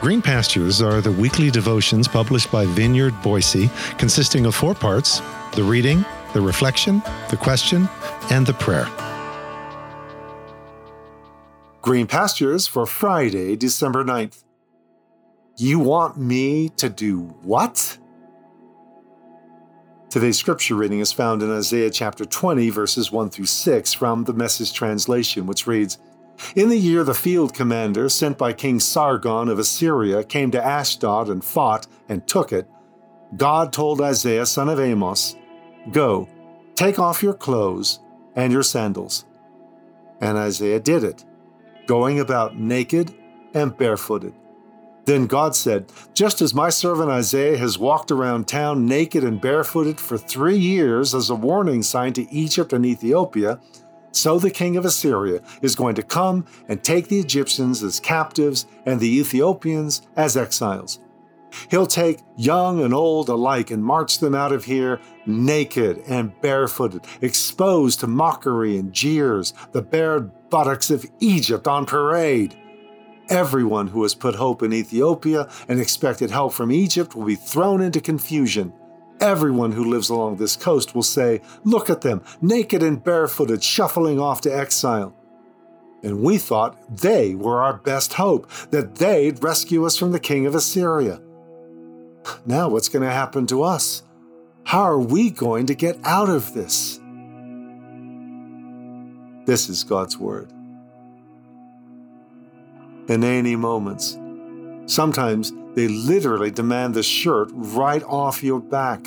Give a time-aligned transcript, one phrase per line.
[0.00, 3.68] Green Pastures are the weekly devotions published by Vineyard Boise,
[3.98, 5.20] consisting of four parts
[5.52, 7.86] the reading, the reflection, the question,
[8.30, 8.88] and the prayer.
[11.82, 14.42] Green Pastures for Friday, December 9th.
[15.58, 17.98] You want me to do what?
[20.08, 24.32] Today's scripture reading is found in Isaiah chapter 20, verses 1 through 6 from the
[24.32, 25.98] Message translation, which reads
[26.54, 31.28] In the year the field commander sent by King Sargon of Assyria came to Ashdod
[31.28, 32.68] and fought and took it,
[33.36, 35.36] God told Isaiah, son of Amos,
[35.92, 36.28] Go,
[36.74, 38.00] take off your clothes
[38.34, 39.24] and your sandals.
[40.20, 41.24] And Isaiah did it,
[41.86, 43.14] going about naked
[43.54, 44.34] and barefooted.
[45.04, 49.98] Then God said, Just as my servant Isaiah has walked around town naked and barefooted
[49.98, 53.60] for three years as a warning sign to Egypt and Ethiopia,
[54.12, 58.66] so the king of Assyria is going to come and take the Egyptians as captives
[58.86, 61.00] and the Ethiopians as exiles.
[61.70, 67.04] He'll take young and old alike and march them out of here naked and barefooted,
[67.20, 72.56] exposed to mockery and jeers, the bared buttocks of Egypt on parade.
[73.28, 77.80] Everyone who has put hope in Ethiopia and expected help from Egypt will be thrown
[77.80, 78.72] into confusion.
[79.20, 84.18] Everyone who lives along this coast will say, Look at them, naked and barefooted, shuffling
[84.18, 85.14] off to exile.
[86.02, 90.46] And we thought they were our best hope, that they'd rescue us from the king
[90.46, 91.20] of Assyria.
[92.46, 94.02] Now, what's going to happen to us?
[94.64, 96.98] How are we going to get out of this?
[99.46, 100.52] This is God's Word
[103.06, 104.16] Hineni moments.
[104.90, 109.06] Sometimes they literally demand the shirt right off your back.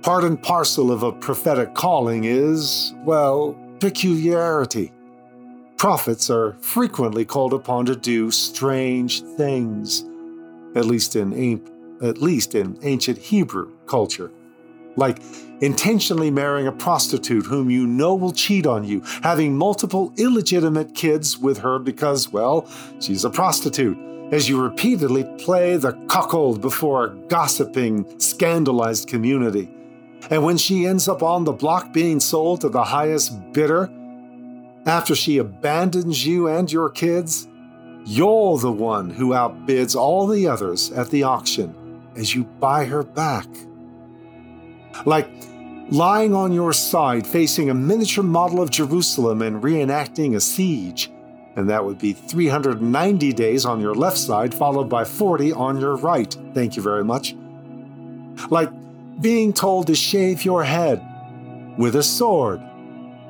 [0.00, 4.90] Part and parcel of a prophetic calling is, well, peculiarity.
[5.76, 10.02] Prophets are frequently called upon to do strange things,
[10.74, 11.60] at least in,
[12.02, 14.30] at least in ancient Hebrew culture
[14.96, 15.18] like
[15.60, 21.36] intentionally marrying a prostitute whom you know will cheat on you, having multiple illegitimate kids
[21.36, 22.70] with her because, well,
[23.00, 23.98] she's a prostitute,
[24.34, 29.72] as you repeatedly play the cuckold before a gossiping, scandalized community.
[30.28, 33.88] And when she ends up on the block being sold to the highest bidder,
[34.86, 37.46] after she abandons you and your kids,
[38.04, 43.04] you're the one who outbids all the others at the auction as you buy her
[43.04, 43.46] back
[45.06, 45.28] like
[45.90, 51.10] lying on your side facing a miniature model of Jerusalem and reenacting a siege.
[51.56, 55.96] And that would be 390 days on your left side, followed by 40 on your
[55.96, 56.36] right.
[56.52, 57.36] Thank you very much.
[58.50, 58.70] Like
[59.20, 61.00] being told to shave your head
[61.78, 62.60] with a sword,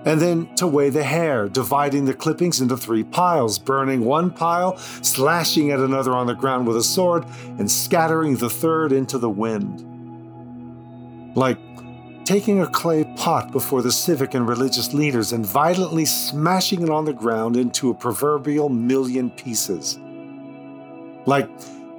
[0.07, 4.77] and then to weigh the hair, dividing the clippings into three piles, burning one pile,
[4.77, 7.25] slashing at another on the ground with a sword,
[7.59, 9.91] and scattering the third into the wind
[11.35, 11.59] like
[12.25, 17.05] taking a clay pot before the civic and religious leaders and violently smashing it on
[17.05, 19.99] the ground into a proverbial million pieces.
[21.27, 21.49] Like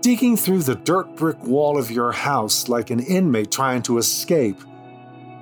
[0.01, 4.59] digging through the dirt brick wall of your house like an inmate trying to escape.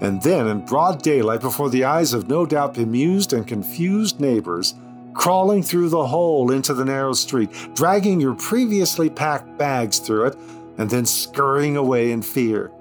[0.02, 4.76] And then, in broad daylight, before the eyes of no doubt bemused and confused neighbors,
[5.14, 10.38] crawling through the hole into the narrow street, dragging your previously packed bags through it,
[10.78, 12.72] and then scurrying away in fear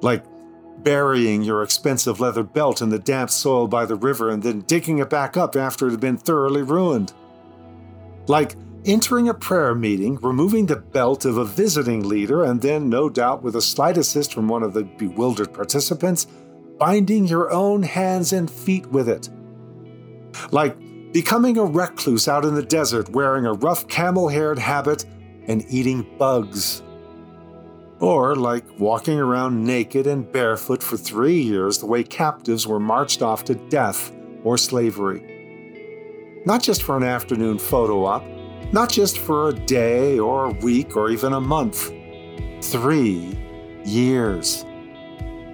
[0.00, 0.24] like
[0.82, 4.98] burying your expensive leather belt in the damp soil by the river and then digging
[4.98, 7.12] it back up after it had been thoroughly ruined.
[8.26, 13.08] Like entering a prayer meeting, removing the belt of a visiting leader, and then, no
[13.08, 16.26] doubt with a slight assist from one of the bewildered participants,
[16.78, 19.28] binding your own hands and feet with it.
[20.52, 20.76] Like
[21.12, 25.04] becoming a recluse out in the desert wearing a rough camel haired habit
[25.46, 26.82] and eating bugs
[28.00, 33.22] or like walking around naked and barefoot for three years the way captives were marched
[33.22, 34.12] off to death
[34.44, 36.42] or slavery.
[36.44, 38.24] Not just for an afternoon photo op,
[38.72, 41.92] not just for a day or a week or even a month.
[42.62, 43.36] Three
[43.84, 44.64] years.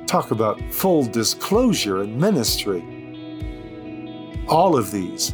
[0.06, 2.82] Talk about full disclosure in ministry.
[4.48, 5.32] All of these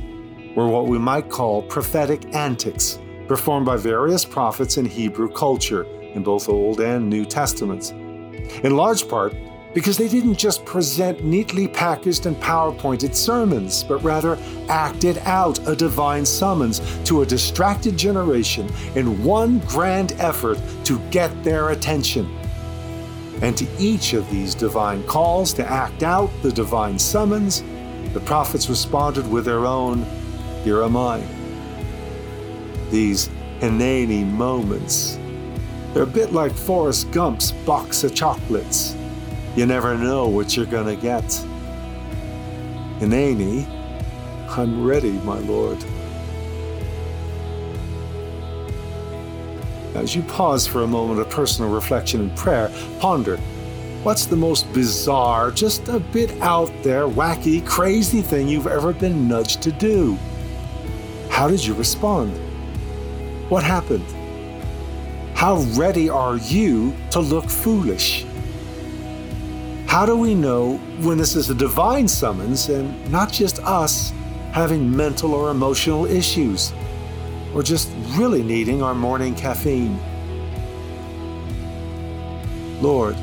[0.55, 5.87] were what we might call prophetic antics performed by various prophets in Hebrew culture
[6.19, 7.91] in both Old and New Testaments.
[8.65, 9.35] In large part,
[9.73, 14.37] because they didn't just present neatly packaged and PowerPointed sermons, but rather
[14.69, 21.31] acted out a divine summons to a distracted generation in one grand effort to get
[21.45, 22.27] their attention.
[23.41, 27.63] And to each of these divine calls to act out the divine summons,
[28.13, 30.05] the prophets responded with their own,
[30.65, 31.23] Here am I.
[32.91, 33.29] These
[33.61, 35.19] Hineni moments.
[35.99, 38.95] They're a bit like Forrest Gump's box of chocolates.
[39.57, 41.25] You never know what you're gonna get.
[43.01, 43.67] Hineni,
[44.49, 45.77] I'm ready, my lord.
[49.97, 53.37] As you pause for a moment of personal reflection and prayer, ponder
[54.05, 59.27] what's the most bizarre, just a bit out there, wacky, crazy thing you've ever been
[59.27, 60.17] nudged to do?
[61.29, 62.39] How did you respond?
[63.51, 64.05] What happened?
[65.39, 68.27] How ready are you to look foolish?
[69.87, 74.13] How do we know when this is a divine summons and not just us
[74.51, 76.73] having mental or emotional issues?
[77.55, 79.99] or just really needing our morning caffeine.
[82.81, 83.17] Lord,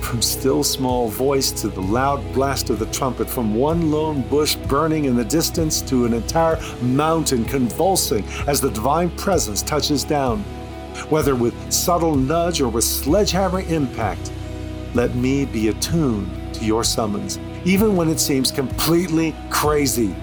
[0.00, 4.56] from still small voice to the loud blast of the trumpet, from one lone bush
[4.56, 10.44] burning in the distance to an entire mountain convulsing as the divine presence touches down,
[11.08, 14.32] whether with subtle nudge or with sledgehammer impact,
[14.94, 20.14] let me be attuned to your summons, even when it seems completely crazy.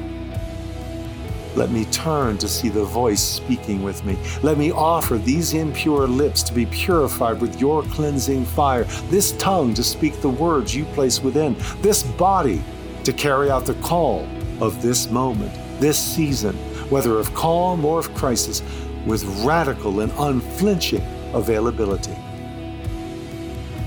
[1.56, 4.18] Let me turn to see the voice speaking with me.
[4.44, 9.74] Let me offer these impure lips to be purified with your cleansing fire, this tongue
[9.74, 12.62] to speak the words you place within, this body
[13.04, 14.28] to carry out the call
[14.62, 16.56] of this moment, this season,
[16.90, 18.62] whether of calm or of crisis,
[19.06, 21.04] with radical and unflinching
[21.34, 22.16] availability.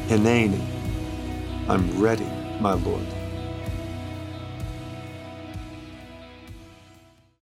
[0.09, 0.61] Hineni,
[1.69, 2.29] I'm ready,
[2.61, 3.07] my Lord.